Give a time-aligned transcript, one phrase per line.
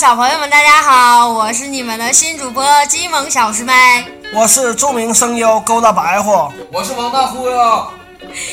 [0.00, 3.74] 小朋友们，大家好，我是你们的新主播金萌小师妹。
[4.32, 7.86] 我是著名声优勾搭白虎，我是王大忽悠。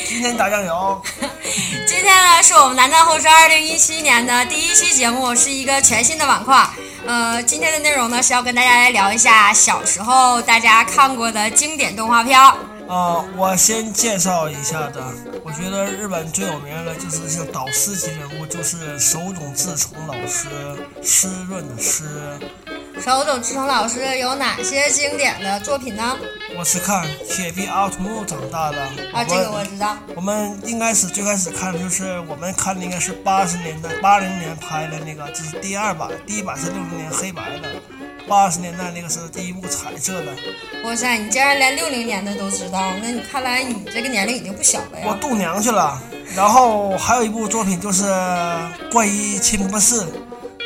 [0.06, 1.02] 今天打酱油。
[1.88, 6.68] 今天呢，是我们南站后生二零一七年的第一期节目，是一个全新的板块。
[7.06, 12.38] 呃，今天的内容呢是要跟大家来聊一下小时候大家看过的经典动画片
[12.88, 15.04] 啊，我先介绍一下的。
[15.44, 20.48] 我觉得日本最有名的就是像导师级人物，就是手冢治虫老师，
[21.02, 22.04] 湿润的湿。
[23.00, 26.16] 手冢治虫老师有哪些经典的作品呢？
[26.58, 28.78] 我是看《铁臂阿童木》长大的。
[29.12, 29.96] 啊，这个我知道。
[30.16, 37.68] 我们应该是最开始看的就是我们看的应该是八十年代八零年拍的那个，这是第二版，第一版是六零年黑白的，
[38.26, 40.32] 八十年代那个是第一部彩色的。
[40.82, 45.06] 哇塞，你竟然连六零年的都知道，那你看来你这个年龄已经不小了呀。
[45.06, 46.00] 我度娘去了。
[46.36, 48.04] 然后还有一部作品就是
[48.92, 50.02] 《怪医秦博士》，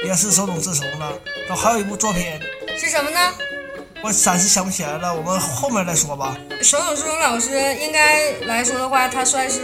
[0.04, 1.06] 也是手冢治虫的。
[1.48, 2.24] 然后还有一部作品
[2.78, 3.18] 是什么呢？
[4.04, 6.36] 我暂时想不起来了，我们后面再说吧。
[6.60, 9.60] 手冢治虫老师应该来说的话，他算是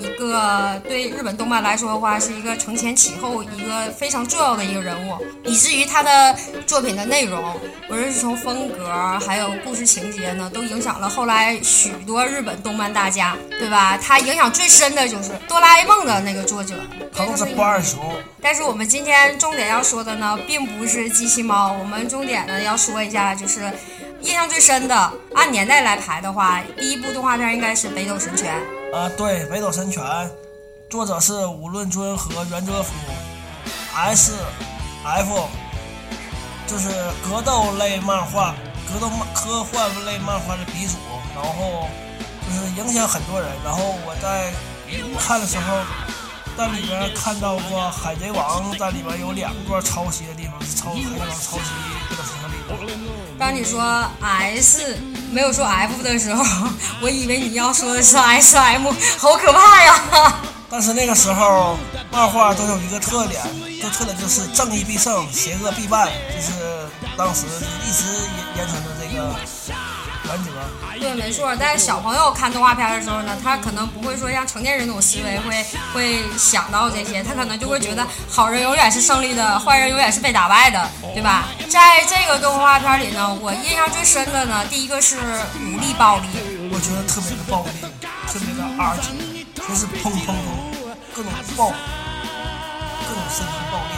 [0.00, 6.36] 一个对日本动漫来说的话，是一个承前启后、一个非常重要的一个人物，以至于他的
[6.66, 7.54] 作品的内容，
[7.88, 8.92] 无论是从风格
[9.24, 13.96] 还有故事情节呢，都影响了后来许多日本动漫大家，对吧？
[13.96, 16.74] 他影响最深的就是哆啦 A 梦的那个作者
[17.18, 17.98] 藤子不二雄。
[18.40, 23.70] 但是我们今天重点要说的呢，并不是机器猫，我们重点呢要说一下就是。
[24.20, 28.52] 印象最深的，按年代来排的话，第一部动画片应该是《北斗神拳》
[28.96, 30.02] 啊，对，《北斗神拳》，
[30.90, 32.92] 作者是武论尊和袁哲夫
[33.94, 34.32] ，S
[35.04, 35.48] F，
[36.66, 36.88] 就是
[37.22, 38.56] 格斗类漫画、
[38.92, 40.96] 格斗漫科幻类漫画的鼻祖，
[41.36, 41.86] 然后
[42.44, 43.48] 就是影响很多人。
[43.64, 44.52] 然后我在
[45.20, 45.76] 看的时候，
[46.58, 51.70] 在里边看到过《海贼王》在里边有两个抄袭的地方，是抄《海贼王》抄袭
[52.10, 53.38] 《北斗神拳》里的。
[53.38, 53.80] 当你说
[54.20, 54.98] S
[55.30, 56.44] 没有说 F 的时候，
[57.00, 60.34] 我以为你要说的是 S M，好可怕呀！
[60.68, 61.78] 但是那个时候
[62.10, 63.40] 漫画都有一个特点，
[63.80, 67.46] 这特点就是正义必胜，邪恶必败，就是当时
[67.86, 69.32] 一直延延承的这个。
[70.98, 71.54] 对，没错。
[71.58, 81.44] 但是小朋友看动画片的时候呢，他可能不会说像成年人那种思维会会想到这些，他可能就会觉得好人永远是胜利的，坏人永远是被打败的，对吧？
[81.68, 86.28] 在这个动画片里呢，我印象最深的呢，第一个是武力暴力，
[86.72, 87.70] 我觉得特别的暴力，
[88.26, 90.34] 特别的 R 级，全是砰砰砰，
[91.14, 93.96] 各种爆，各种身体爆裂。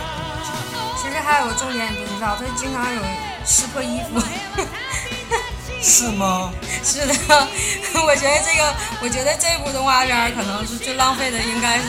[1.02, 3.00] 其实还有个重点你不知道，他经常有
[3.44, 4.20] 撕破衣服。
[5.82, 6.52] 是吗？
[6.84, 7.14] 是的，
[8.04, 11.84] 我觉得这个，我觉得这部动画片可能是最浪费的，应该是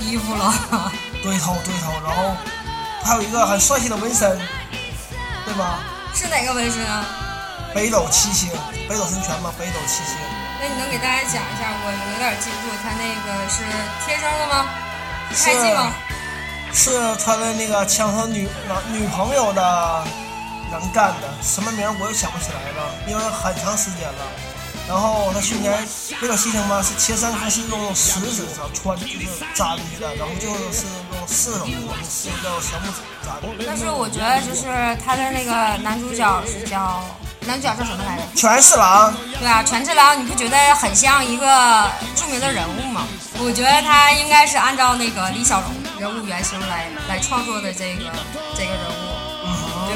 [0.00, 0.54] 衣服了。
[1.22, 2.36] 对头对头，然后
[3.04, 4.38] 还有一个很帅气的纹身，
[5.44, 5.80] 对吧？
[6.14, 7.04] 是哪个纹身啊？
[7.74, 8.48] 北斗七星，
[8.88, 10.16] 北斗神拳吗，北斗七星。
[10.60, 11.74] 那你能给大家讲一下？
[11.84, 13.62] 我有点记不住，他那个是
[14.06, 14.66] 天生的吗？
[15.34, 15.92] 太近吗？
[16.72, 16.90] 是
[17.24, 18.48] 他的那个抢他女
[18.92, 20.04] 女朋友的。
[20.70, 24.24] 能干的什么名我也想不起来了，因为很长时间了。
[24.88, 25.84] 然后他去年
[26.20, 29.18] 那个西星嘛，是切三颗是用食指上穿就是
[29.54, 33.66] 粘去的，然后就是用四手，我们是叫小木子粘。
[33.66, 34.62] 但是我觉得就是
[35.04, 37.02] 他的那个男主角是叫
[37.48, 38.22] 男主角叫什么来着？
[38.36, 39.12] 全次郎。
[39.40, 43.08] 对啊，全次郎，你不觉得很像一个著名的人物吗？
[43.38, 48.04] 我觉得他应该是按照那个李小龙人物原型来来创作的这个
[48.54, 49.05] 这个人物。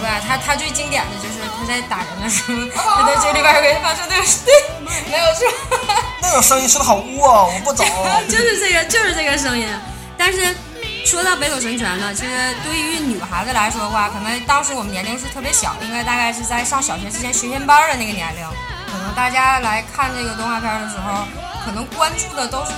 [0.00, 0.19] 对吧？
[0.27, 2.43] 他他最经典的就是他在打人的时
[2.75, 5.44] 候，他在嘴里边给发出那个对，没有错。
[6.22, 7.44] 那种声音说的好污啊！
[7.44, 7.87] 我不懂。
[8.27, 9.69] 就是这个，就是这个声音。
[10.16, 10.56] 但是
[11.05, 12.31] 说到北斗神拳呢，其实
[12.65, 18.47] 对于女孩子来说的话，可能当时我们年龄是特别小，应该大概是在上小学之前学前班的那个年龄。
[18.91, 21.27] 可能大家来看这个动画片的时候，
[21.62, 22.72] 可能关注的都是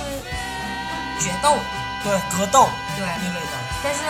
[1.21, 1.55] 决斗，
[2.03, 2.67] 对格斗，
[2.97, 3.55] 对一类的。
[3.81, 4.01] 但是。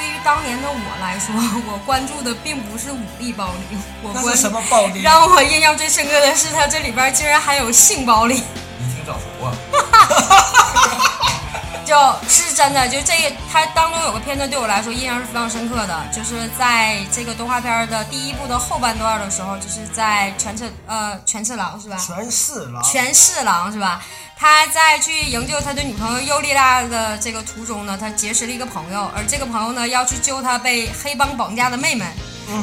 [0.00, 1.34] 对于当年的我来说，
[1.70, 5.00] 我关注的并不是武力暴力，我关什么暴力？
[5.04, 8.42] 让我印象最深刻的是，他这里边竟然还有性暴力。
[8.78, 9.52] 你挺早熟啊！
[11.84, 11.94] 就
[12.26, 21.96] 是真的，就这个，它当中有个片段对我来说印象是非常深刻的，就是在这个动画片的第一部的后半段的时候，就是在全次呃全次郎是吧？
[21.96, 22.82] 全四郎。
[22.82, 24.04] 全四郎是吧？
[24.36, 32.04] 他在去营救他的女朋友尤莉拉的这个途中呢，他结识了一个朋友，而这个朋友呢要去救他被黑帮绑架的妹妹。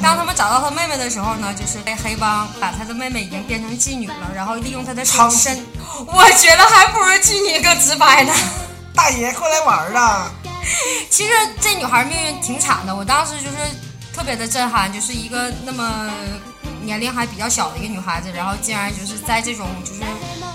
[0.03, 5.65] 当他们找到他妹妹的时候呢，就是被黑帮把他的妹妹已经变成妓女了，然后利用他的身身。
[6.05, 8.31] 我觉得还不如妓女更直白呢。
[8.97, 10.29] 大爷过来玩了。
[11.09, 13.55] 其实这女孩命运挺惨的，我当时就是
[14.13, 16.11] 特别的震撼，就是一个那么
[16.81, 20.01] 年龄还比较小的一个女孩子，然后竟然就是在这种就是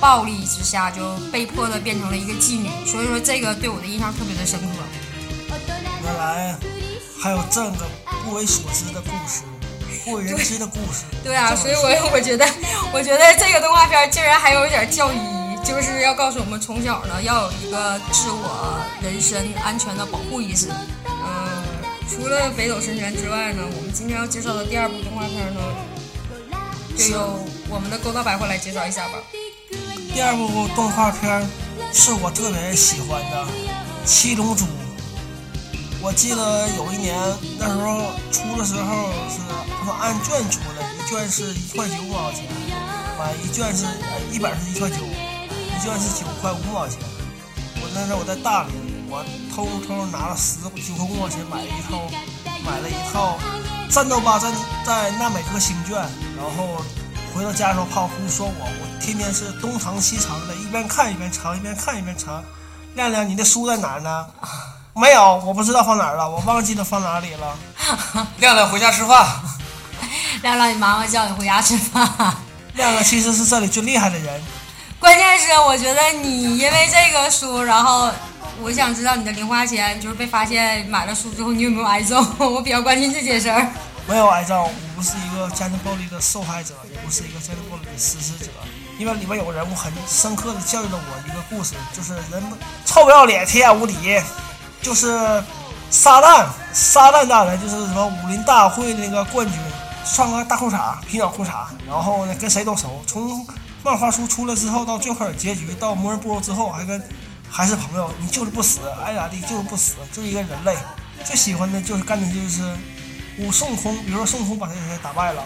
[0.00, 4.66] 暴力之下，就被迫的变成了一个妓女，所以说这个对我的印象特别的深刻。
[6.04, 6.54] 原来
[7.22, 7.86] 还有这个
[8.24, 9.42] 不为所知的故事，
[10.04, 11.04] 不为人知的故事。
[11.22, 12.44] 对啊，所以我 我觉得，
[12.92, 20.68] 我觉得这个动画片竟然还有一点教育意义，就是要告诉我们从小呢要有一个自我人身安全的保护意识。
[21.06, 21.62] 嗯，
[22.08, 25.60] 除了北斗神拳之外呢，我们今天要介绍的第二部动画片呢，
[26.96, 29.14] 就由我们的勾刀百货来介绍一下吧。
[30.12, 31.48] 第二部动画片
[31.92, 33.44] 是我特别喜欢的
[34.04, 34.64] 《七龙珠》。
[36.02, 37.16] 我记得有一年
[37.58, 39.38] 那时候出的时候是
[39.78, 42.44] 他们按卷出的，一卷是一块九毛钱，
[43.16, 43.86] 买一卷是
[44.32, 44.96] 一本是一块九，
[45.82, 46.96] 一卷是九块五毛钱。
[47.74, 48.72] 我那时候我在大连，
[49.10, 52.08] 我偷偷拿了十九块五毛钱买了一套，
[52.64, 53.36] 买了一套
[53.92, 54.48] 《战斗吧在
[54.86, 55.96] 在纳美克星卷》，
[56.36, 56.84] 然后
[57.34, 62.44] 回到家的时候怕我姑说我，我天天是东藏西藏的，一边看一边藏，一边看一边藏。
[62.94, 64.26] 亮亮，你的书在哪儿呢？
[64.94, 67.58] 没有，我不知道放哪儿了，我忘记了放哪里了。
[68.36, 69.26] 亮亮回家吃饭。
[70.42, 72.08] 亮亮，你妈妈叫你回家吃饭。
[72.74, 74.40] 亮亮其实是这里最厉害的人，
[75.02, 78.08] 关键是我觉得你因为这个书，然后
[78.62, 82.24] 我想知道你的零花钱就是被发现买了书之后，你有没有挨揍？
[82.38, 83.66] 我比较关心这件事儿。
[84.06, 88.52] 没有挨揍，我不是一个家庭暴力的受害者，也不是一个家庭暴力的实施者。
[88.96, 92.40] 因为里面有个人物很深刻的教育了我一个故事，就是人
[92.86, 94.22] 臭不要脸，天下无敌，
[94.80, 95.42] 就是
[95.90, 99.58] 撒旦，撒旦大人就是什么武林大会那个冠军，
[100.14, 101.48] 穿个大裤衩，皮鸟裤衩，
[101.88, 103.02] 然后呢跟谁都熟。
[103.04, 103.44] 从
[103.84, 107.02] 漫画书出来之后到最后结局，到魔人布欧之后还跟
[107.50, 110.76] 还是朋友，你就是不死，爱咋地就是不死，就是一个人类。
[111.24, 112.62] 最喜欢的就是干的就是
[113.38, 115.42] 武孙悟空，比如说孙悟空把谁谁谁打败了。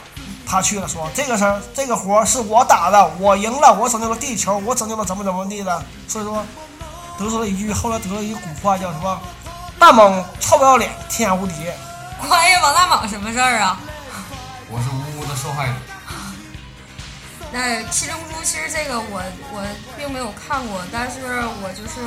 [0.47, 6.45] 他去了，说这个事儿，这个活儿是我打的，我赢了，我拯救了地球，我拯救了怎么怎么地的，所以说
[7.19, 9.19] 得出了一句，后来得了一句古话叫什么？
[9.79, 11.55] 大猛臭不要脸，天下无敌。
[12.29, 13.81] 关于王大猛什么事儿啊？
[14.71, 15.73] 我是无辜的受害者。
[17.53, 19.23] 那七龙珠其实这个我
[19.53, 19.65] 我
[19.97, 21.21] 并没有看过，但是
[21.63, 22.01] 我就是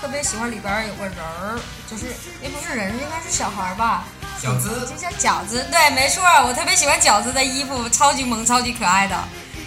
[0.00, 2.06] 特别喜欢里边儿有个人儿，就是
[2.42, 4.04] 那不是人，应该是小孩儿吧？
[4.42, 9.16] 饺子就叫饺子，对，没错，我特别喜欢饺子的衣服，超级萌，超级可爱的。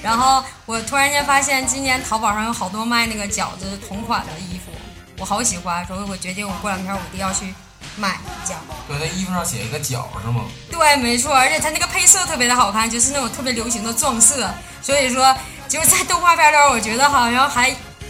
[0.01, 4.71] 然后我突然间发现，今年淘宝上有好多卖那个饺子同款的衣服，
[5.17, 7.53] 我好喜欢，所以我决定我过两天我一定要去
[7.95, 8.55] 买一件。
[8.89, 10.45] 对，那衣服上写一个角是吗？
[10.71, 14.51] 对，没错，而且它那个配色特别的好看，就是那种特别流行的撞色，
[14.81, 15.35] 所以说
[15.67, 17.69] 就是在动画片里，我觉得好像还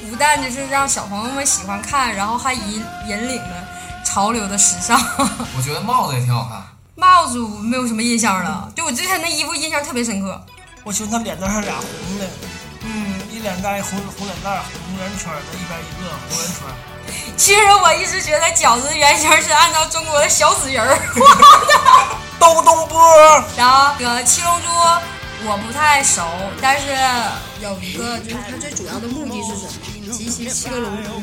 [0.09, 3.67] 不但就是让小朋友们喜欢看，然后还引引领了
[4.05, 4.97] 潮流的时尚。
[5.57, 6.63] 我觉得帽子也挺好看。
[6.95, 10.41] 帽子我没有什么印象了，对我对他那衣服印象特别深刻。
[10.85, 12.25] 我觉得他脸蛋上俩红的，
[12.83, 16.73] 嗯，一脸带红红脸蛋儿，红圆圈儿的，一边一个红圆圈儿。
[17.37, 21.43] 其实我一直觉得饺子的原型是按照中国的小纸人儿画的。
[22.39, 24.67] 东东波，然后那个七龙珠
[25.45, 26.21] 我不太熟，
[26.61, 26.85] 但是
[27.61, 29.71] 有一个就是它最主要的目的是什么？
[30.11, 31.21] 集齐七个龙珠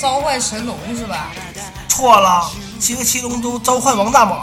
[0.00, 1.30] 召唤神龙是吧？
[1.88, 4.38] 错了，七个七龙珠召唤王大猛，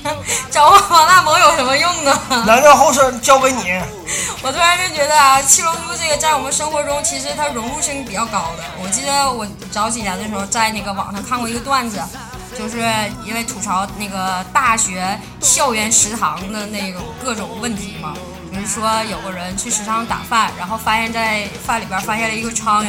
[0.50, 2.18] 召唤王大猛有什么用呢？
[2.46, 3.78] 难道后事交给你。
[4.42, 8.64] 我突然就觉得啊，七龙珠这个在我们生活中其实它融入性比较高的。
[8.82, 12.00] 我记得我早几年的时候在那个网上看过一个段子，
[12.58, 12.78] 就是
[13.26, 18.14] 因为吐槽那个大学校园食堂的那种各种问题嘛，
[18.54, 22.88] 比如说有个人去食堂打饭，然后发现在饭里边发现了一个苍蝇。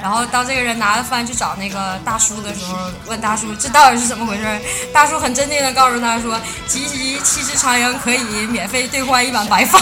[0.00, 4.60] 然后当这个人拿着饭去找那个大叔的时候，问大叔这到底是怎么回事？
[4.92, 9.80] 大叔很镇定的告诉他说，集齐七只苍蝇可以免费兑换一碗白饭。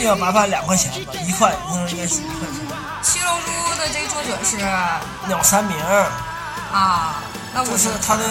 [0.00, 2.66] 一碗白饭两块钱吧，一块，那应该是一块钱。
[3.02, 4.56] 七龙珠的这个作者是
[5.28, 5.76] 鸟山明，
[6.72, 7.22] 啊，
[7.54, 8.22] 那我就是他的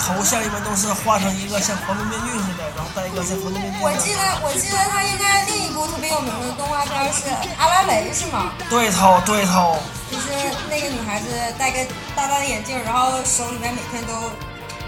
[0.00, 3.78] 头像一般都是画成一个像防毒面具似的，然后戴一个像防毒面具。
[3.82, 7.22] 我记得我记得他应该另一部特别有名的动画片是
[7.58, 8.52] 阿拉蕾是吗？
[8.70, 9.78] 对头对头，
[10.10, 10.28] 就是
[10.70, 11.28] 那个女孩子
[11.58, 11.78] 戴个
[12.16, 14.12] 大大的眼镜，然后手里面每天都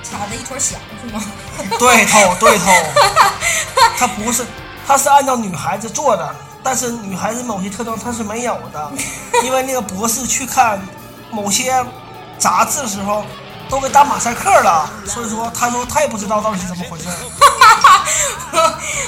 [0.02, 1.22] 插着一坨翔是吗？
[1.78, 2.72] 对 头对头，
[3.98, 4.44] 他不是，
[4.86, 8.92] 他是按照女孩子做的，但是女孩子某些特征他是没有的，
[9.44, 10.80] 因为那个博士去看
[11.30, 11.84] 某些
[12.38, 13.24] 杂志的时候
[13.68, 17.06] 都给打马赛克了，所以说他说他也不知道到底是怎么回事。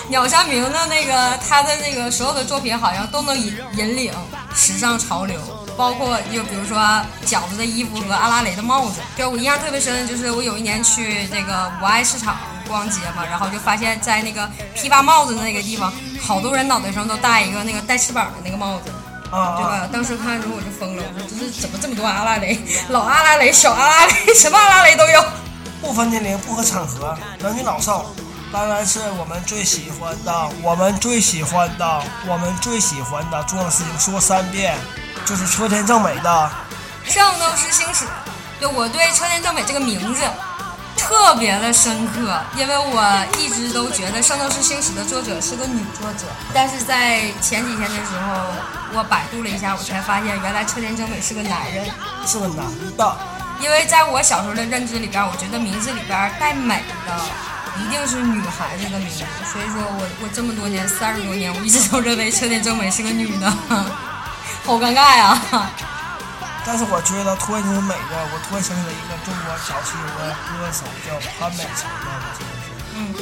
[0.08, 4.12] 鸟山明的那个他的那个所有的作品好像都能引引领
[4.54, 5.38] 时尚潮流，
[5.76, 6.78] 包括就比如说
[7.26, 9.00] 饺子的衣服和阿拉蕾的帽子。
[9.16, 12.36] 对我印象特别深的，就是我有一年去那个五爱市场
[12.66, 18.92] 逛街嘛，然后就发现，在那个批发帽子那个地方，好多人脑袋上都戴一个那个带翅膀的那个帽子。
[19.30, 19.56] 啊啊！
[19.56, 19.88] 对吧？
[19.92, 22.58] 当时看的时候我就疯了，我说这是怎么这么多阿拉蕾，
[22.88, 25.24] 老阿拉蕾、小阿拉蕾，什么阿拉蕾都有。
[25.80, 28.06] 不分年龄，不分场合，男女老少，
[28.52, 34.76] 当然是我们最喜欢的，我们最喜欢的，我们最喜欢的重要事情说三遍，
[35.24, 36.50] 就是车田正美的。
[37.12, 38.04] 《圣斗士星矢》，
[38.58, 40.22] 对我对车田正美这个名字
[40.96, 48.34] 特别的深刻，因为我一直都觉得《圣斗士星矢》的作者是个女作者，但是在前几天的时候，
[48.94, 51.86] 我百度了一下，我才发现原来车田正美是个男人。
[52.26, 52.66] 是个男
[52.96, 53.16] 的，
[53.60, 57.20] 因为在我小时候的认知里边，我觉得名字里边带美的
[57.80, 63.50] 一定是女孩子的名字，所以说我我这么多年三十多年，我一直都认为车田正美是个女的，
[64.64, 65.40] 好尴尬呀！
[66.66, 72.68] 但是我觉得突然间美的，我突然想起了一个中国早期有个歌手叫潘美辰的，我记得是。
[72.94, 73.14] 嗯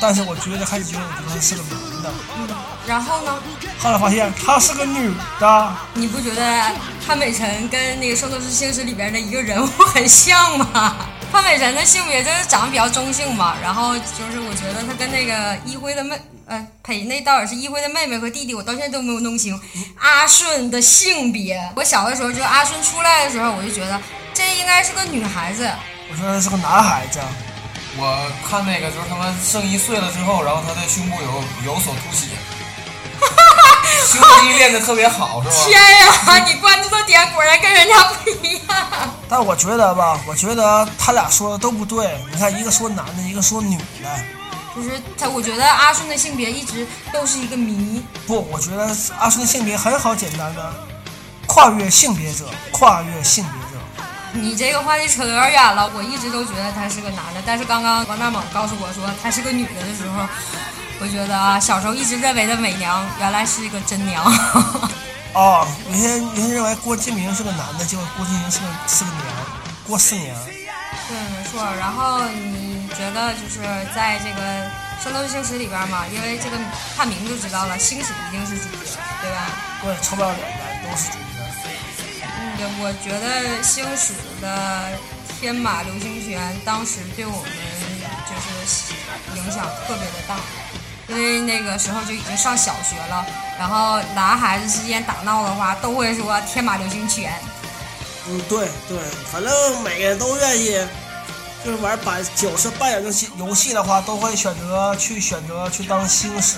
[0.00, 2.48] 但是我觉得还是觉得我觉得他是个男的，嗯，
[2.86, 3.38] 然后呢？
[3.80, 5.76] 后来发现她是个女的。
[5.94, 6.72] 你不觉得
[7.06, 10.96] 潘美辰跟那个《圣斗士星矢》里边的一个人物很像吗？
[11.30, 19.60] 潘美辰的性别就是长得比较中性嘛，然后就是我觉得他跟那个一辉的妹，呃，呸，那倒也是一辉的妹妹和弟弟，我到现在都没有弄清
[19.98, 21.60] 阿顺的性别。
[21.76, 24.00] 我小的时候就阿顺出来的时候，我就觉得
[24.32, 25.70] 这应该是个女孩子。
[26.10, 27.20] 我说他是个男孩子，
[28.00, 32.28] 我看那个就是他们圣衣碎了之后，然后他的胸部有有所凸起，
[34.06, 35.54] 胸肌练得特别好，是吧？
[35.66, 38.76] 天呀，你关注的点果然跟人家不一样。
[39.28, 42.16] 但我觉得吧，我觉得他俩说的都不对。
[42.30, 43.84] 你看，一个说男的，一个说女的。
[44.76, 48.00] 就是他，我觉得阿顺的性别一直都是一个谜。
[48.28, 50.72] 不，我觉得阿顺的性别很好简单的，
[51.48, 53.67] 跨越性别者，跨越性别者。
[54.32, 60.26] 你这个话题扯得有点远了，我一直都觉得他是个男的，但是刚刚王大猛告诉我说他是个女的的时候，
[61.00, 64.24] 我觉得啊，小时候一直认为的伪娘原来是一个真娘。
[65.34, 69.24] 哦，有些有些人认为郭敬明是个男的，结果郭敬明是个是个娘，
[69.86, 70.34] 郭四娘。
[71.08, 71.64] 对，没错。
[71.78, 73.60] 然后你觉得就是
[73.94, 74.40] 在这个
[75.02, 76.56] 《圣斗士星矢》里边嘛，因为这个
[76.96, 79.46] 看名就知道了，星矢一定是主角，对吧？
[79.82, 81.27] 对，臭不要脸的都是主角。
[82.60, 84.12] 嗯，我觉得星矢
[84.42, 84.88] 的
[85.38, 87.50] 天马流星拳当时对我们
[88.26, 88.34] 就
[88.66, 88.92] 是
[89.36, 90.36] 影响特别的大，
[91.06, 93.24] 因为那个时候就已经上小学了，
[93.58, 97.32] 然后男孩子之间打闹的话都会说天马流星拳。
[98.26, 98.98] 嗯，对对，
[99.30, 100.84] 反正每个人都愿意，
[101.64, 106.56] 就是玩把角色扮演的戏游戏的话，都会选择去选择去当星矢。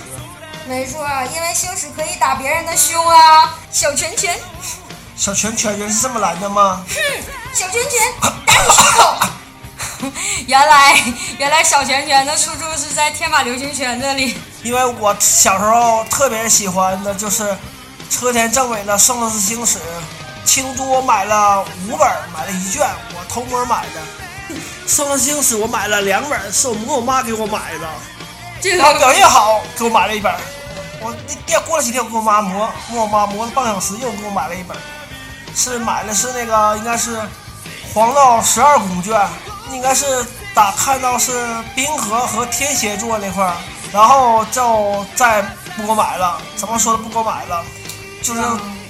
[0.67, 4.39] 没错，因为星矢可以打别人的胸啊，小拳拳，
[5.21, 6.83] 小拳拳原是这么来的吗？
[6.89, 6.97] 哼
[7.53, 9.17] 小拳拳打你胸口。
[10.49, 10.99] 原来
[11.37, 14.35] 原来小拳拳的出处是在天马流星拳这里。
[14.63, 17.55] 因为我小时候特别喜欢的就是
[18.09, 19.79] 车田正美的《圣斗士星矢》，
[20.47, 24.55] 其中我买了五本，买了一卷，我偷摸买的。
[24.87, 27.87] 《圣斗士星矢》我买了两本，是我跟我妈给我买的。
[28.63, 30.35] 这然后表现好，给我买了一本。
[31.03, 34.75] 我那店过了几天，我给我妈磨磨我妈磨了半个小时，又给我买了一本。
[35.55, 37.21] 是买的是那个应该是
[37.93, 39.21] 黄道十二宫卷，
[39.73, 41.33] 应该是打看到是
[41.75, 43.55] 冰河和天蝎座那块儿，
[43.93, 45.43] 然后就再
[45.77, 46.41] 不给我买了。
[46.57, 47.65] 怎么说都不给我买了，
[48.23, 48.41] 就是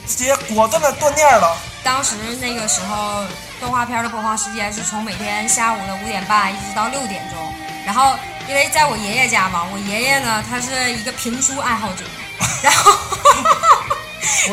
[0.06, 1.56] 直接果断的断念了。
[1.82, 3.24] 当时那个时候，
[3.58, 7.38] 动画片的播放时间是从每天下午的五点半一直到六点钟。
[7.86, 8.14] 然后，
[8.46, 12.04] 因为在我爷爷家嘛，我爷爷呢他是一个评书爱好者，
[12.62, 12.92] 然后，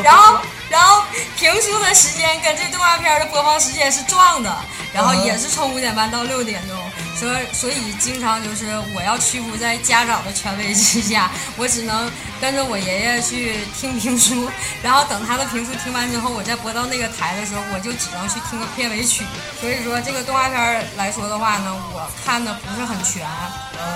[0.02, 0.38] 然后，
[0.70, 1.02] 然后
[1.36, 4.54] 评书的时间跟这动画片的播放时间是撞的，
[4.92, 6.76] 然后也是从五点半到六点钟。
[7.18, 12.08] 所以，所以经常就是我要屈服在家长的权威之下，我只能
[12.40, 14.48] 跟着我爷爷去听评书，
[14.84, 19.26] 然后等他的评书听完之后，我再播到那个台的时候，我就只能去听个片尾曲。
[19.60, 23.26] 所以说，这个动画片儿来说的话呢，我看的不是很全。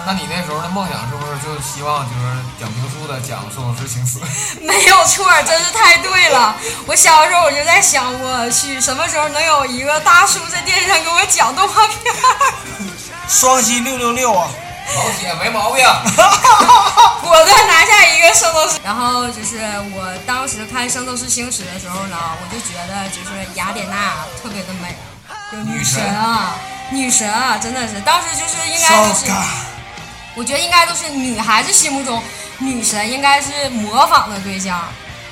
[0.04, 2.26] 那你那时候的梦想是不是就希望就是
[2.58, 4.18] 讲评书的讲《圣斗士星矢》？
[4.66, 6.56] 没有错，真是太对了。
[6.86, 12.54] 我小的时候我就在想，我去什么时候能有一个大叔在电视上给我讲动画片儿？
[13.28, 14.48] 双击六六六啊！
[14.94, 15.84] 老铁没毛病。
[17.22, 18.78] 果断拿下一个圣斗士。
[18.84, 19.58] 然后就是
[19.94, 24.94] 我当时看《圣斗士星矢》的时候呢，我就觉得就是雅典娜特别的美，
[25.50, 26.56] 就女神啊，
[26.90, 29.32] 女神啊，真的是，当时就是应该就是，
[30.34, 32.22] 我觉得应该都是女孩子心目中
[32.58, 34.82] 女神应该是模仿的对象。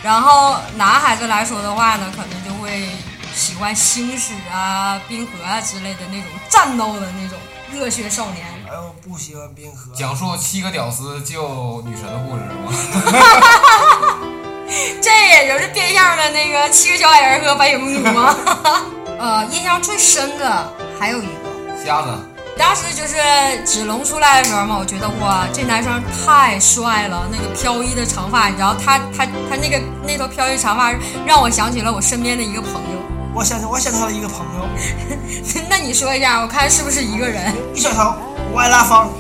[0.03, 2.89] 然后男孩子来说的话呢，可能就会
[3.35, 7.39] 喜欢星矢啊、冰河啊之类的那种战斗的那种
[7.71, 8.47] 热血少年。
[8.69, 9.93] 哎呦，不喜欢冰河。
[9.95, 12.55] 讲述七个屌丝救女神的故事是
[13.11, 14.17] 吗？
[15.03, 18.37] 这也就是变相的那个七个小矮人和白雪公主吗？
[19.19, 22.09] 呃，印象最深的还有一个，瞎子，
[22.61, 23.17] 当时就是
[23.65, 30.93] 子龙出来的时候嘛，我觉得哇，这男生太帅了，那个飘逸的长发，你知道他他他那个那头飘逸长发，
[31.27, 33.01] 让我想起了我身边的一个朋友。
[33.35, 34.69] 我想我想到了一个朋友，
[35.71, 37.51] 那你说一下，我看是不是一个人？
[37.75, 38.15] 一小头
[38.55, 39.11] 歪拉风，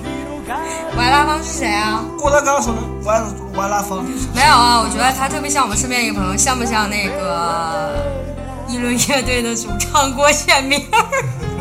[0.98, 2.04] 歪拉风是谁啊？
[2.18, 3.22] 郭德纲说的歪
[3.56, 4.04] 歪拉风，
[4.34, 7.96] 没有啊，我觉得他特别像我们身边一个朋友，像不像那个
[8.68, 10.86] 一轮乐队的主唱郭显明？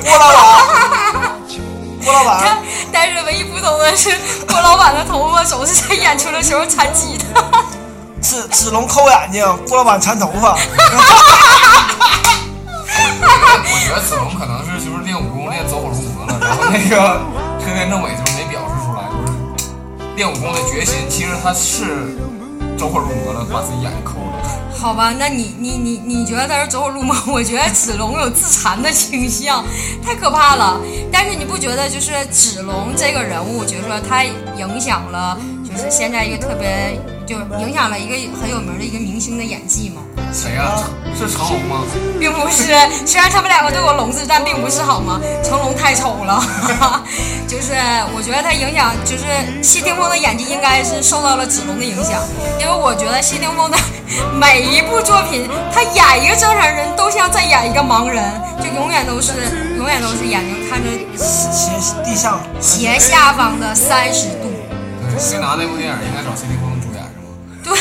[0.01, 1.21] 郭老板，
[2.03, 2.57] 郭老板，
[2.91, 4.09] 但是唯一不同的是，
[4.47, 7.41] 郭老板的头发总是在演出的时候缠吉他。
[8.21, 10.57] 子子龙抠眼睛，郭老板缠头发。
[13.71, 17.21] 我觉得子龙可能是就是练武功练走火入魔了，然后那个
[17.59, 19.31] 车田正美就是没表示出来，就是
[20.15, 21.07] 练武功的决心。
[21.09, 22.15] 其实他是
[22.77, 24.28] 走火入魔了，把自己眼睛抠了。
[24.79, 27.13] 好吧，那你你你你觉得他是走火入魔？
[27.27, 29.61] 我觉得子龙有自残的倾向，
[30.01, 30.79] 太可怕了。
[31.11, 35.37] 但是你不觉得就是子龙这个人物角色，他影响了
[35.69, 36.97] 就是现在一个特别，
[37.29, 40.01] 就影响了一个很有名的一个明星的演技吗？
[40.33, 40.81] 谁呀、
[41.15, 41.85] 是成龙吗？
[42.19, 42.73] 并不是，
[43.05, 45.21] 虽然他们两个都有龙字，但并不是好吗？
[45.43, 46.41] 成龙太丑了，
[47.47, 47.73] 就是
[48.15, 49.25] 我觉得他影响，就是
[49.61, 52.19] 谢霆锋的演技应该是受到了子龙的影响，
[52.59, 53.77] 因为我觉得谢霆锋的
[54.33, 58.25] 每一部作品，他演一个正常人都像在演一个盲人，
[58.57, 59.33] 就永远都是
[59.77, 61.69] 永远都是眼睛看着斜
[62.03, 64.49] 地上斜下方的三十度。
[65.05, 66.57] 对，推拿那部电影应该找谢霆？
[67.69, 67.79] 对，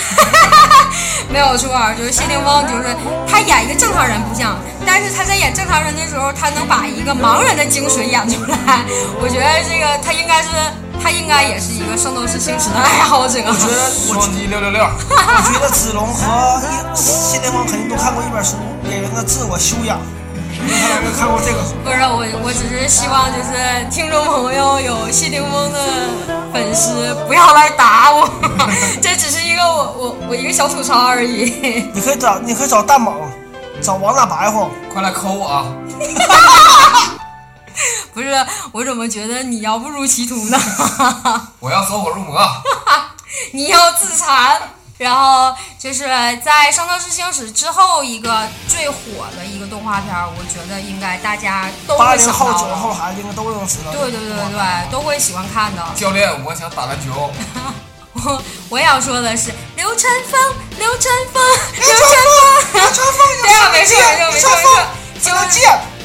[1.33, 2.95] 没有错，就是谢霆锋，就是
[3.27, 8.85] 他演一个正常人不像，但是他在演正常人的时候，他能把一个盲人的精髓演出来。
[9.21, 10.49] 我觉得这个他应该是，
[11.03, 13.41] 他应该也是一个圣斗士星矢的爱好者。
[13.47, 16.61] 我觉得我双击六六六，我觉得子龙和
[16.95, 18.57] 谢霆锋肯定都看过一本书，
[18.91, 19.99] 《演员的自我修养》。
[21.17, 21.75] 看过这个书？
[21.85, 25.79] 不是我，我只是希望就是听众朋友有谢霆锋的
[26.53, 28.29] 粉丝不要来打我，
[29.03, 31.89] 这只是一个我我我一个小吐槽而已。
[31.93, 33.15] 你可以找，你可以找大猛，
[33.81, 34.69] 找王大白话。
[34.93, 35.67] 快来扣我啊！
[38.13, 40.59] 不是，我怎么觉得你要误入歧途呢？
[41.61, 42.41] 我要走火入魔。
[43.53, 44.61] 你要自残。
[44.99, 46.05] 然后就是
[46.45, 48.97] 在《圣斗士星矢》之后一个最火
[49.37, 52.95] 的一个动画片儿，我觉得应该大家都八零后、会想到九零后的。
[52.97, 53.93] 孩子应该都能知道。
[53.93, 55.83] 对对对对对，都会喜欢看的。
[55.95, 57.31] 教练，我想打篮球。
[58.21, 60.41] 我我想说的是，流川枫，
[60.77, 61.41] 流川枫，
[61.77, 64.69] 流川枫，流川枫对呀，没错没错没错没错，
[65.23, 65.55] 就是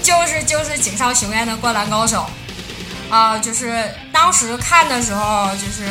[0.04, 2.18] 就是就是井上雄彦的《灌篮高手》
[3.10, 5.86] 啊、就是当时看的时候，就是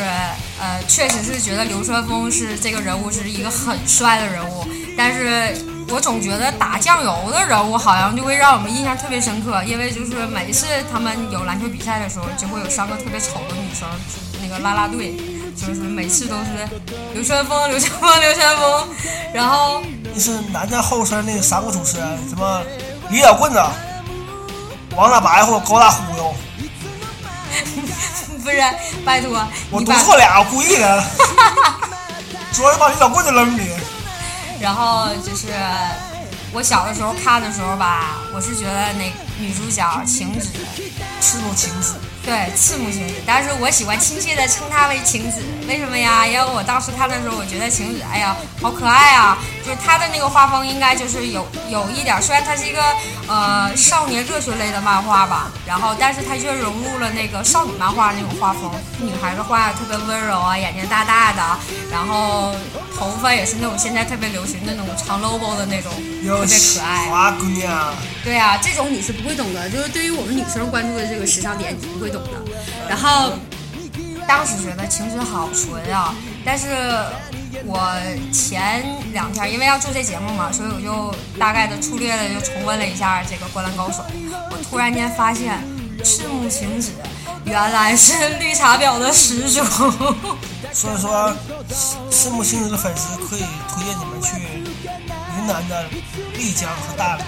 [0.59, 5.55] 呃，确实是觉得流川枫是这个人物是一个很帅的人物，但是
[5.89, 13.87] 我总觉得打酱油的人物好像就会让我们印象特别深刻，因为就是每次他们有篮球比赛的时候，就会有三个特别丑的女生，
[14.41, 15.15] 那个啦啦队，
[15.55, 16.67] 就是每次都是
[17.13, 18.87] 流川枫、流川枫、流川枫，
[19.33, 19.81] 然后
[20.13, 22.61] 你是男的后身那三个主持人，什么
[23.09, 23.61] 李小棍子、
[24.95, 26.35] 王大白或高大忽悠，
[28.43, 28.57] 不是
[29.05, 29.31] 拜托
[29.71, 31.03] 我读错俩，我故意的。
[32.51, 33.69] 主要是把你小棍子扔你。
[34.59, 35.47] 然后就是
[36.51, 40.49] 我小的时候看的时候吧，我是觉得那女主角晴子，
[41.19, 41.95] 赤木晴子，
[42.25, 46.25] 对赤木晴子，但是我喜欢亲切的称她为晴子，为什么呀？
[46.25, 49.37] 因为我当时看的时候，我觉得晴子，哎呀，好可爱啊！
[49.65, 52.81] 就是她的那个画风应该就是有有一点，虽然它是一个
[53.27, 61.41] 呃少年热血类的漫画吧，然后但是它却融入了那个少女漫画那种画风，女孩子画的特别温柔啊，眼睛大大的，
[61.91, 62.55] 然后
[62.97, 65.91] 头发也是那种现在特别流行的那种长 logo 的那种，
[66.25, 67.09] 特别可爱。
[67.09, 72.51] 花姑娘，对啊，这种你是不会懂的，就是对于我们女生关注的这个时尚点，你不会懂的。
[72.87, 73.33] 然后
[74.27, 76.67] 当时觉得晴子好纯啊，但是
[77.65, 77.91] 我
[78.31, 83.97] 前两天因为要做这节目嘛，所以我就大概的粗略的就重温了一下这个《灌篮高手》，
[84.51, 85.61] 我突然间发现
[86.03, 86.91] 赤木晴子
[87.45, 89.63] 原来是绿茶婊的始祖。
[90.71, 91.31] 所以说
[92.09, 94.41] 赤木晴子的粉丝可以推荐你们去
[95.37, 95.85] 云南的
[96.35, 97.23] 丽江和大理，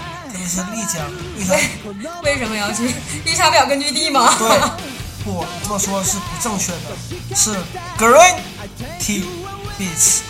[0.46, 1.04] 是丽江，
[1.38, 1.54] 为啥？
[2.22, 4.34] 为什么要去绿茶婊根据地吗？
[4.38, 4.48] 对，
[5.24, 7.54] 不，你这么说是不正确的，是
[7.98, 8.36] Green
[9.00, 9.24] Tea
[9.78, 10.20] Beach。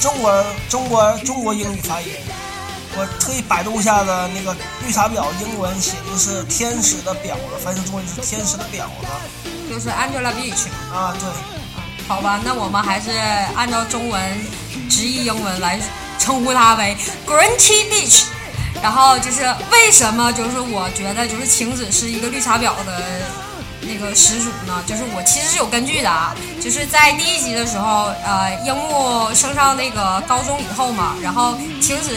[0.00, 2.08] 中国中国中国英语发音。
[2.96, 4.52] 我特意百度一下的那个
[4.84, 9.06] 绿茶婊英文写的是天使的婊子，翻译成中文就是天使的婊子
[9.70, 10.66] 就是 Angelabeach。
[10.92, 11.28] 啊，对。
[12.08, 13.10] 好吧，那我们还是
[13.54, 14.20] 按照中文
[14.88, 15.78] 直译英文来
[16.18, 18.24] 称呼它为 Green Tea Bitch。
[18.82, 23.02] 然后就是为什么就是我觉得就是晴子是一个绿茶婊的
[23.82, 24.82] 那个始祖呢？
[24.86, 32.16] 就是我其实是有根据的啊，就是在第一集的时候，呃，樱木升上那个高中以后嘛，然后晴子。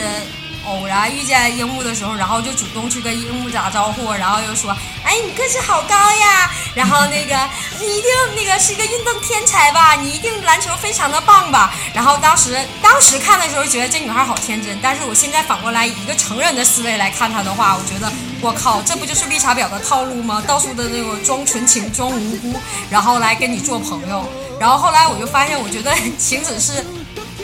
[0.65, 4.71] 偶然遇见樱木的时候，然后就主动去跟樱木打招呼，然后又说
[5.03, 6.51] ：“哎，你个子好高呀！
[6.73, 7.37] 然后那个
[7.79, 9.95] 你一定那个是一个运动天才吧？
[9.95, 20.41] 你一定篮球非常的棒吧？”然后当时当时看的时候觉得这女孩好天真，但是我现在反过来以一个成人的思维来看她的话，我觉得我靠，这不就是绿茶婊的套路吗？
[20.47, 24.27] 到处的那个装纯情、装无辜，然后来跟你做朋友。
[24.59, 26.85] 然后后来我就发现，我觉得晴子是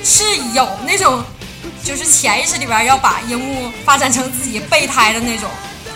[0.04, 1.24] 是有那种。
[1.84, 5.50] 就是潜意识里边要把樱木发展成自己备胎的那种，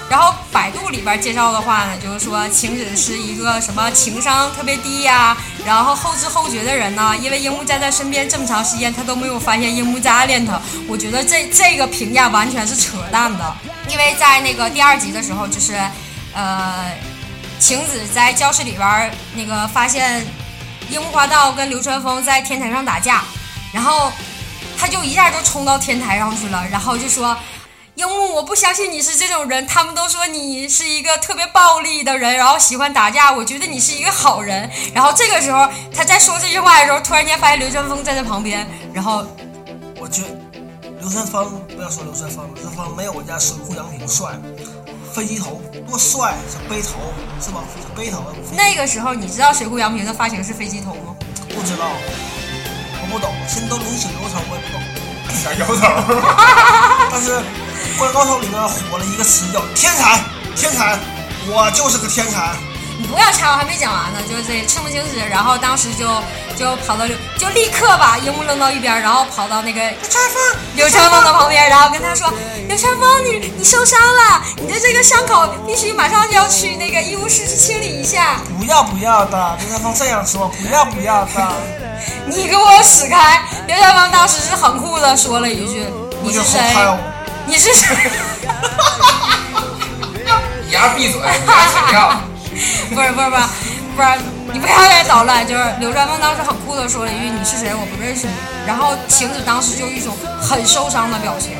[0.09, 10.59] 然后百度里边介绍的话呢，就是说晴子是一个什么情商特别低呀，然后后知后觉的人呢，因为樱木站在身边这么长时间，他都没有发现樱木在暗恋他。
[10.87, 13.55] 我觉得这这个评价完全是扯淡的，
[13.87, 15.79] 因为在那个第二集的时候，就是
[16.33, 16.91] 呃，
[17.59, 20.25] 晴子在教室里边那个发现
[20.89, 23.23] 樱木花道跟流川枫在天台上打架，
[23.71, 24.11] 然后。
[24.77, 27.35] 他就一下就冲到天台上去了，然后就说
[27.95, 29.65] ：“樱木，我不相信你是这种人。
[29.67, 33.31] 他们都说你是一个特别暴力的人，然后喜欢打架。
[33.31, 38.67] 我觉得你是一个好人。”然后这个时候他在说这句话的时候，突然间发现流川枫在旁边。
[38.93, 39.25] 然后，
[39.99, 40.23] 我觉
[40.99, 44.31] 流川枫不要说流川枫，流川枫没有我家水户洋平帅，
[45.13, 47.63] 飞机头多帅，小背头是吧？
[47.95, 48.23] 背头。
[48.53, 51.15] 那个时候你知道水户洋平的发型是飞机头吗？
[51.49, 51.85] 不知道。
[53.13, 54.81] 不懂，现在都流行油头，我也不懂。
[55.37, 55.85] 小油头。
[57.13, 57.37] 但是
[57.99, 60.19] 《灌篮高手》里面火了一个词叫“天才”，
[60.57, 60.97] 天才，
[61.45, 62.55] 我就是个天才。
[62.97, 64.19] 你不要插，我还没讲完呢。
[64.27, 66.07] 就是这赤木晴子，然后当时就
[66.57, 67.05] 就跑到
[67.37, 70.41] 就立刻把樱木扔到一边，然后跑到那个流川枫
[70.75, 72.33] 流川枫的旁边，然后跟他说
[72.67, 81.82] ：“流川枫，你你受伤了，你的这个伤口必须马上就要去那个医务室去清理一下。”不要不要的，流川枫这样说，不要不要的。
[82.27, 83.41] 你给我死开！
[83.67, 85.85] 刘小芳当时是很酷的说了一句
[86.21, 86.59] ：“你是谁？
[87.45, 87.95] 你是谁？”
[90.65, 91.21] 你丫闭嘴！
[92.93, 93.41] 不是不是不是
[93.95, 94.07] 不是，
[94.53, 95.45] 你不要再捣乱。
[95.47, 97.71] 就是刘传峰当时很酷的说了一句：“你是谁？
[97.73, 98.33] 我不认识你。”
[98.65, 101.51] 然后晴子当时就一种很受伤的表情。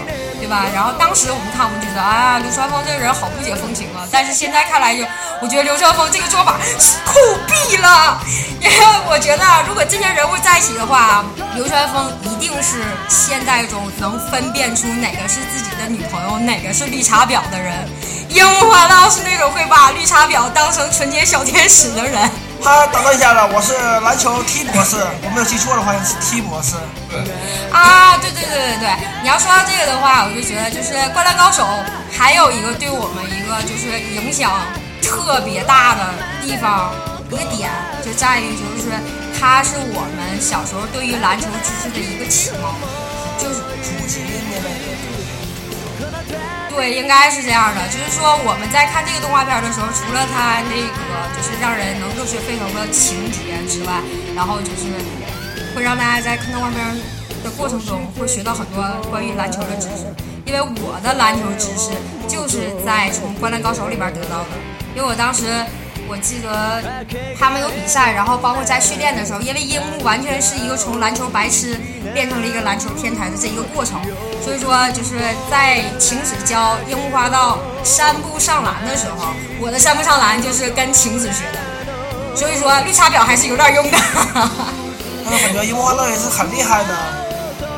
[0.43, 0.65] 对吧？
[0.75, 4.03] 然后当时我们看，我们觉得，啊，流川枫这个人好不解风情啊。
[4.11, 5.05] 但是现在看来，就
[5.39, 7.15] 我觉得流川枫这个做法是酷
[7.47, 8.19] 毙了。
[8.59, 8.75] 因为
[9.07, 11.23] 我觉得，如果这些人物在一起的话，
[11.55, 17.87] 流川枫一定是现代中能分辨出哪个是自己的女朋友，哪个是绿茶婊的人。
[18.27, 22.29] 樱木花道是那种会把绿茶婊当成纯洁小天使的人。
[22.63, 26.75] 他打断一下子，我是篮球 T 博士，我没有记错的话是 T 博士。
[27.11, 27.19] 对。
[27.69, 28.87] 啊，对对对对对，
[29.21, 31.63] 你要说到这个的话，我就觉得就是《灌篮高手》
[32.17, 34.49] 还有一个对我们一个就是影响
[35.01, 36.07] 特别大的
[36.41, 36.95] 地方
[37.27, 38.95] 一个点，就在于就是
[39.37, 42.71] 它是我们小时候对于篮球知识的一个启蒙，
[43.37, 44.92] 就是普及那类。
[46.69, 47.81] 对，应该是这样的。
[47.87, 54.01] 就是说，我们在看这个动画片的时候，除了它那个就是让人能热血沸腾的情节之外，
[54.35, 54.89] 然后就是
[55.75, 56.79] 会让大家在看动画片
[57.43, 60.09] 的过程中会学到很多关于篮球的知识。
[60.45, 61.91] 因为我的篮球知识
[62.27, 64.57] 就是在从《灌篮高手》里边得到的，
[64.95, 65.45] 因为我当时。
[66.05, 66.83] 我记得
[67.39, 71.79] 他们有比赛，然后包括在训练的时候，因为樱木完全是一个从篮球白痴
[72.13, 74.01] 变成了一个篮球天才的这一个过程，
[74.43, 79.27] 所以说就是在晴子教樱木花道三步上篮的时候，
[79.61, 81.59] 我的三步上篮就是跟晴子学的，
[82.35, 83.97] 所以说绿茶婊还是有点用的。
[85.25, 86.93] 我感觉樱木花道也是很厉害的，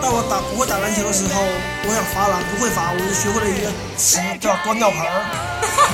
[0.01, 1.41] 当我打不会打篮球的时候，
[1.87, 5.21] 我想罚篮不会罚，我就学会了一个词叫端尿盆儿，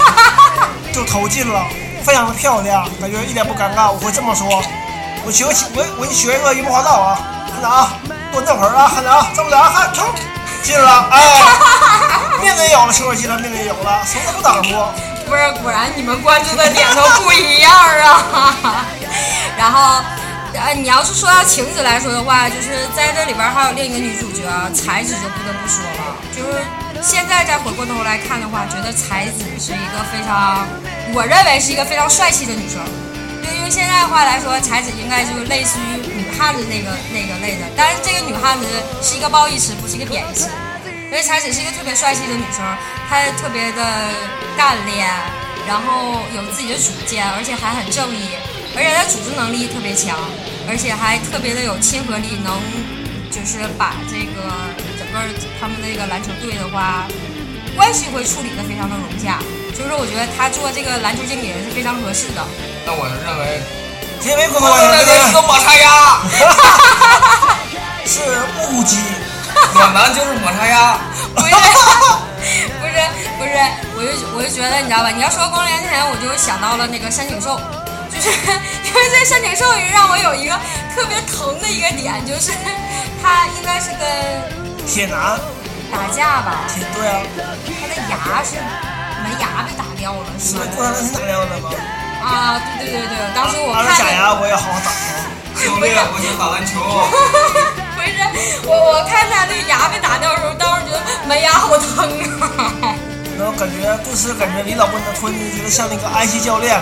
[0.93, 1.65] 就投进了。
[2.03, 3.91] 非常的漂亮，感觉一点不尴尬。
[3.91, 4.47] 我会这么说，
[5.23, 7.19] 我学个我我你学一个樱木花道啊，
[7.51, 7.93] 看着啊，
[8.31, 10.07] 端尿盆啊，看着啊，这么着啊，看，冲
[10.62, 11.41] 进了，哎，
[12.41, 14.69] 命也有了，球也进了，命也有了，什么都不挡住。
[15.28, 18.86] 不是，果然你们关注的点都不一样啊。
[19.58, 20.04] 然后，
[20.54, 24.43] 呃，你要是说到晴子来说的话，就是在这里边还有另一个女主角
[24.74, 26.63] 才子，就不得不说了，就是。
[27.04, 30.67] 现在再回过头来看的话，觉得才子是一个非常，
[31.15, 32.80] 我认为是一个非常帅气的女生。
[33.41, 38.65] 就用现在话来说，彩子应该就是类似于女汉子那个那个类的，但是这个女汉子
[39.01, 40.49] 是一个褒义词，不是一个贬义词。
[40.86, 42.63] 因为彩子是一个特别帅气的女生，
[43.10, 43.84] 她特别的
[44.56, 45.10] 干练，
[45.67, 48.32] 然后有自己的主见，而且还很正义，
[48.77, 50.15] 而且她组织能力特别强，
[50.69, 52.56] 而且还特别的有亲和力，能
[53.30, 54.47] 就是把这个
[54.95, 55.19] 整个
[55.60, 57.04] 他们那个篮球队的话，
[57.82, 59.41] 关系会处理的非常的融洽。
[59.74, 62.46] 所以说，我觉得他做这个篮球经理人是非常合适的。
[62.86, 63.58] 那我认为，
[64.22, 66.22] 因为工作我认为是个抹茶鸭，
[68.06, 68.22] 是
[68.62, 69.02] 乌鸡，
[69.74, 71.02] 暖男就是抹茶鸭。
[71.34, 71.50] 不是，
[72.78, 73.02] 不是，
[73.41, 73.58] 不是，
[73.98, 75.10] 我就我就觉得，你知道吧？
[75.10, 77.60] 你要说光年前，我就想到了那个山井寿，
[78.13, 80.54] 就是因为这山井寿也让我有一个
[80.94, 82.54] 特别疼的一个点，就是
[83.24, 84.06] 他应该是跟
[84.86, 85.41] 铁男，
[85.91, 87.21] 打架吧，铁对啊，
[87.65, 88.56] 他的牙是
[89.21, 91.69] 门牙被打掉了，是吗是过是哪样的吗？
[92.23, 94.04] 啊，对对对对，当时我看着。
[94.04, 94.95] 假牙我也好好打啊。
[95.62, 96.80] 兄弟，我去打篮球。
[97.93, 98.08] 不是
[98.65, 102.08] 我，我看他那牙被打掉的时候，当时觉得门牙好疼
[102.41, 102.95] 啊！
[103.38, 106.80] 然后感觉顿时感觉李老棍的吞进去的像那个安西教练，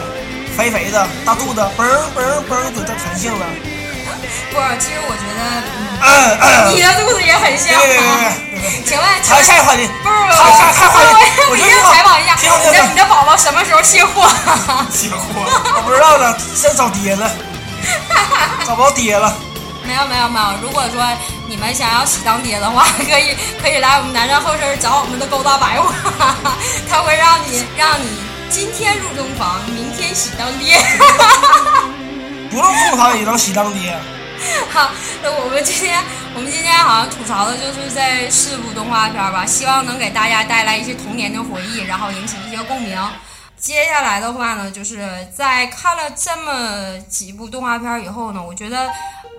[0.56, 1.84] 肥肥的大肚子，嘣
[2.16, 3.46] 嘣嘣有点弹性了。
[4.52, 5.42] 不是，其实我觉得，
[6.02, 6.08] 嗯
[6.40, 8.34] 嗯，你的肚子也很像啊。
[8.86, 14.28] 请问，请还问下一个话题，不是我我觉得我一定采访一下，你的你的宝宝什么时候卸货？
[14.92, 15.22] 卸货。
[15.76, 17.32] 我不知道呢，先找爹了，
[18.66, 19.36] 找不着爹了。
[19.84, 21.02] 没有没有没有，如果说
[21.48, 25.92] 你们想要喜当爹的话，可以可以来我们南站后身找我们的勾搭白话，
[26.90, 28.08] 他会让你让你
[28.50, 30.78] 今天入洞房，明天喜当爹。
[32.52, 33.98] 不用洞房也能喜当爹。
[34.72, 36.02] 好，那我们今天
[36.34, 42.98] 我们今天好像吐槽的就是这四部动画片吧，希望能给大家带来一些童年的回忆，然后引起一些共鸣。
[43.60, 48.90] 接下来的话呢，就是在看了这么几部动画片以后呢，我觉得，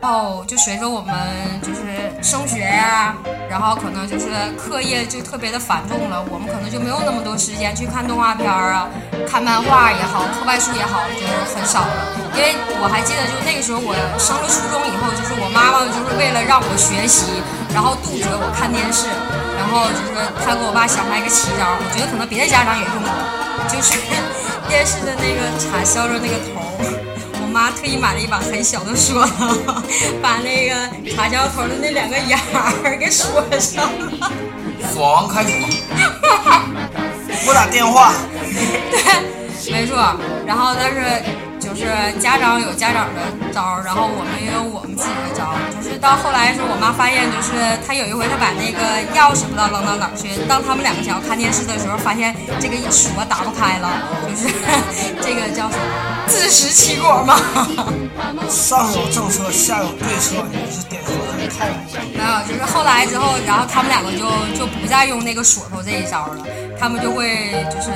[0.03, 1.15] 哦，就随着我们
[1.63, 3.15] 就是升学呀、
[3.49, 4.29] 然后可能就是
[4.59, 8.87] 课业就特别的繁重了，我们可能就没有那么多时间去看动画片啊，
[9.27, 11.93] 看漫画也好，课外书也好，就是很少了。
[12.37, 17.25] 因为我还记得，就那个时候我升了初中以后，就是我妈妈就是为了让我学习，
[17.73, 19.09] 然后杜绝我看电视，
[19.61, 23.13] 然后就是他给我爸想出来一个奇招，我觉得可能别的家长也用过，
[23.69, 23.93] 就是
[24.67, 26.65] 电视的那个插销的那个头，
[27.43, 29.21] 我妈特意买了一把很小的锁，
[30.23, 30.75] 把那个
[31.15, 32.39] 插销头的那两个眼
[32.83, 34.33] 儿给锁上了。
[34.93, 35.53] 锁王开锁，
[37.45, 38.13] 拨打电话，
[38.91, 39.95] 对，没错。
[40.47, 41.23] 然后但是
[41.81, 45.57] 就是家长有家长的招儿，然后我们也有我们自己的招儿。
[45.73, 53.89] 就是到后来是我妈发现，就是她有一回她把那个钥匙不知道扔到哪儿去，当他们两个想要看电视的时候，发现这个锁打不开了，
[54.29, 54.53] 就是
[55.25, 55.85] 这个叫什么
[56.29, 57.41] 自食其果嘛。
[58.51, 61.73] 上有政策，下有对策，你是典型的套路。
[62.13, 66.45] 没有，就是后来之后，然后他们两个就就不再用那个锁头这一招了，
[66.79, 67.91] 他们就会就是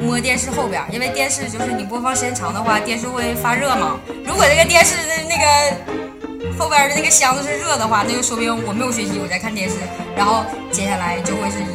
[0.00, 4.00] 摸电视后边儿，因为电视就是你播放时间长的话，电视会发热嘛。
[4.24, 9.76] 如果这个电视的那个后边儿的那个箱子是热的话，那就说明我没有学习，我在看电视，
[10.16, 11.66] 然后接下来就会是以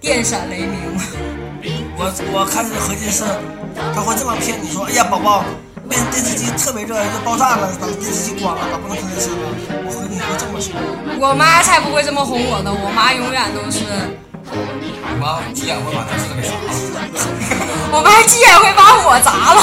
[0.00, 0.78] 电闪雷鸣。
[1.96, 3.24] 我我开始合计是，
[3.94, 5.44] 他会这么骗你说，哎呀，宝宝，
[5.88, 9.36] 电电视机特别热，要爆炸了，把电视机关了，把不能看电视了。
[9.86, 10.74] 我合计你会这么说。
[11.18, 13.82] 我妈才不会这么哄我的，我妈永远都是，
[14.52, 16.60] 你妈急眼会把电视给砸了，
[17.92, 19.60] 我妈急眼会把我砸了。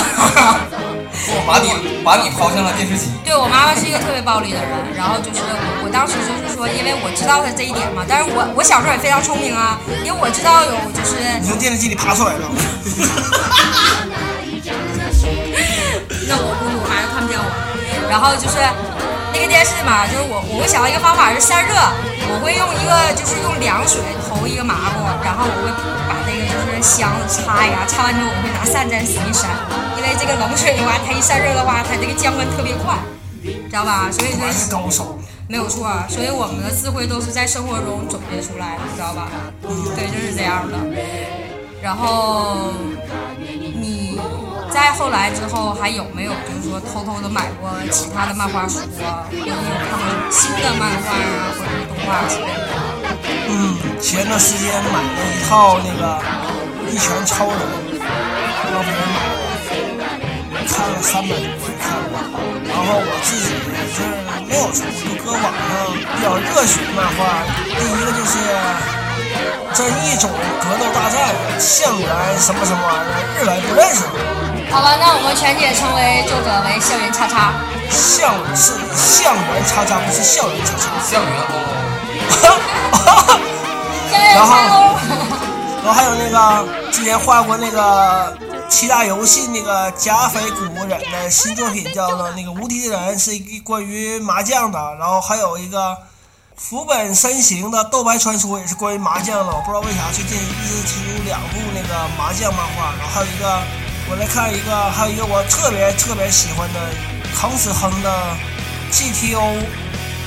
[1.33, 1.69] 我 把你
[2.03, 3.11] 把你抛向了电视机。
[3.23, 12.49] 对我妈妈是一个特别暴力的人，然后就是我，我当时就是说，因为我知道她这一点嘛，但是我我小时候也非常聪明啊，因为我知道有就是你从电视机里爬出来了，
[16.27, 17.45] 那我估计我妈就看不见我。
[18.09, 18.57] 然后就是
[19.41, 21.73] 那个电视嘛，就是我我会想到一个方法是散热，
[22.30, 23.97] 我会用一个就是用凉水
[24.30, 25.73] 投一个麻布，然后我会
[26.06, 29.49] 把那个就是箱子擦呀，擦完之后我会拿散沾使劲扇，
[29.97, 32.93] 因为这个冷水的话，它一散热的话，它这个降温特别快，
[33.41, 34.13] 知道吧？
[34.13, 35.17] 所以说是说高手。
[35.49, 39.27] 没有错，所以我们的智慧都是在生活中总结出来的，知道吧？
[39.65, 40.77] 嗯，对，就是这样的。
[41.82, 42.90] 然后你
[44.71, 49.55] 再后来之后还有没有就是说偷偷的买过其他的漫画书啊，或者有
[49.89, 52.71] 看过新的漫画啊，或者是动画之类的？
[53.49, 56.17] 嗯，前段时间买了一套那个
[56.93, 57.55] 《一拳超人》，
[58.71, 59.19] 让别人买
[59.99, 60.03] 的，
[60.67, 62.31] 看了三百多回看了。
[62.67, 63.99] 然后我自己也是
[64.47, 67.43] 没有出，就搁网上比较热血的漫画。
[67.67, 68.39] 第一个就是
[69.73, 70.31] 真一种
[70.63, 72.07] 格斗大战，向原
[72.39, 73.99] 什么什么玩意儿，日文不认识。
[74.71, 77.53] 好吧，那我们全体称为作者为校园叉叉。
[77.89, 80.88] 校是校园叉叉，不是校园叉叉。
[81.03, 81.29] 校园
[84.34, 84.63] 然后叉。
[85.84, 88.38] 然后还有那个之前画过那个
[88.69, 94.79] 七大游戏那个加菲古人的新作品，叫做那个《无敌的人》，是一个关于麻将的。
[94.99, 95.97] 然后还有一个
[96.55, 99.47] 福本身形的《斗白传说》，也是关于麻将的。
[99.47, 102.93] 我不知道为啥最近一直出两部那个麻将漫画。
[102.97, 103.62] 然后还有一个，
[104.12, 106.80] 我来看一个，还有一个我特别特别喜欢的
[107.34, 108.12] 康斯亨的
[108.91, 109.63] GTO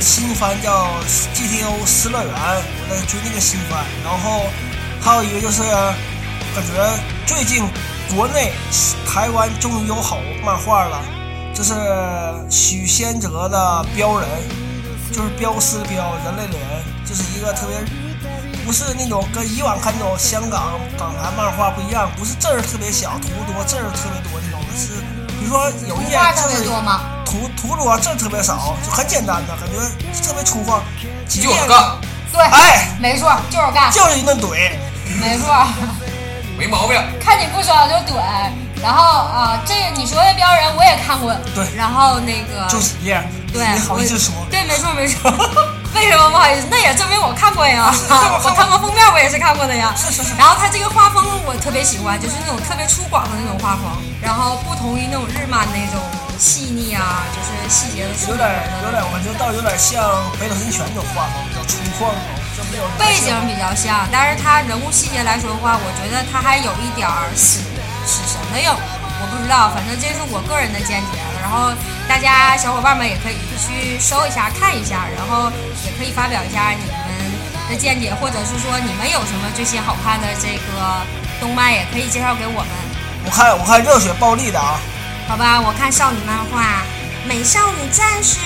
[0.00, 0.88] 新番叫
[1.34, 3.84] GTO 失乐园，我在追那个新番。
[4.02, 4.46] 然后
[5.02, 6.72] 还有一个就是感觉
[7.26, 7.62] 最近
[8.16, 8.54] 国内
[9.06, 11.02] 台湾终于有好漫画了，
[11.52, 11.74] 就是
[12.48, 14.26] 许仙哲的镖人，
[15.12, 17.76] 就是镖师的标，人类的人，就是一个特别。
[18.64, 24.94] 不是那种跟以往看那种香港港台漫画不一样，不是字儿特别小，图多字儿特别多那种，是
[25.38, 27.00] 比如说有一页画特字别多吗？
[27.24, 29.76] 图图多字儿特别少，就很简单的感觉
[30.26, 30.80] 特别粗犷，
[31.28, 31.96] 几页就是干，
[32.32, 34.72] 对，哎，没错，就是干，就是一顿怼。
[35.20, 35.66] 没错。
[36.56, 36.98] 没毛病。
[37.20, 38.22] 看你不爽就怼。
[38.82, 41.34] 然后啊、这个你说的标人我也看过。
[41.54, 43.22] 对然后那个就几页，
[43.52, 44.32] 对，你好意思说？
[44.50, 45.30] 对，没错没错。
[45.94, 46.66] 为什么不好意思？
[46.70, 49.94] 那也证明我看过呀，我 我看过封面，我也是看过的呀。
[49.96, 53.86] 是是是然后他这个画风我特别喜欢，就是那种特别粗犷的那种画风，
[54.20, 56.02] 然后不同于那种日漫那种
[56.38, 58.44] 细腻啊，就是细节的有点
[58.82, 60.02] 有点，我觉得倒有点像
[60.38, 62.10] 北斗神拳那种画风，比较粗犷
[62.98, 67.60] 背景比较像，但是他人物细节来说的话，我觉得他还有一点儿死
[68.06, 71.18] 死神的影，我不知道，反正这是我个人的见解。
[71.44, 71.70] 然后
[72.08, 75.52] 大家小伙伴们也可以去搜一下看一下，然后
[75.84, 81.04] 也可以发表一下你们的见解，或者是说你们有什么最新好看的这个
[81.38, 82.70] 动漫，也可以介绍给我们。
[83.26, 84.80] 我看我看热血暴力的啊，
[85.28, 86.82] 好吧，我看少女漫画
[87.28, 88.40] 《美少女战士》，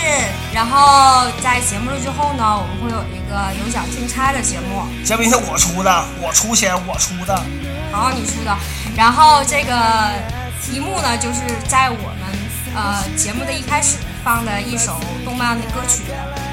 [0.53, 4.83] 然后在节目之后呢，我们会有一个有奖竞猜的节目。
[5.07, 7.35] 这明是我出的，我出钱我出的，
[7.93, 8.57] 好，你出的。
[8.97, 10.11] 然后这个
[10.61, 12.48] 题目呢，就是在我们
[12.79, 16.05] 呃节目的一开始放的一首动漫的歌曲，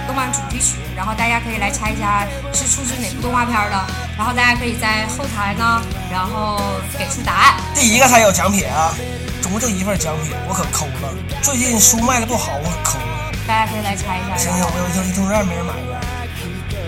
[0.07, 3.85] 动漫主题曲，然后大家可以来猜一下是出自哪部动画片的。
[4.17, 6.59] 然后大家可以在后台呢，然后
[6.97, 7.53] 给出答案。
[7.75, 8.91] 第一个才有奖品啊，
[9.39, 11.13] 总共就一份奖品，我可抠了。
[11.43, 13.31] 最近书卖的不好，我可抠了。
[13.47, 14.35] 大家可以来猜一下。
[14.35, 16.01] 行行，我有一通一没人买的，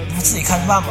[0.08, 0.90] 你们自己看着办吧。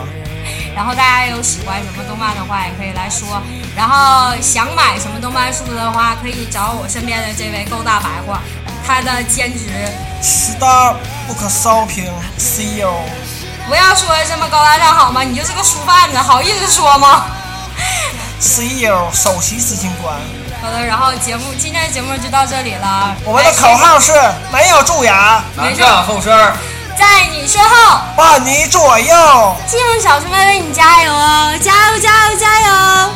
[0.76, 3.40] 然后大家有喜欢什么动漫的话，也可以来说。
[3.74, 8.42] 然后想买什么动漫书的话，可以找我身边的这位够大白话，
[8.86, 9.64] 他的兼职。
[10.20, 12.92] Star Book Shopping CEO，
[13.66, 15.22] 不要说这么高大上好吗？
[15.22, 17.24] 你就是个书贩子，好意思说吗
[18.38, 20.14] ？CEO 首席执行官。
[20.60, 23.16] 好的，然后节目今天的节目就到这里了。
[23.24, 24.12] 我们的口号是
[24.52, 26.54] 没有蛀牙，南站后身儿。
[26.96, 29.56] 在你身后，伴你左右。
[29.66, 31.52] 静小猪妹为你加油哦！
[31.60, 33.10] 加油，加油，加油！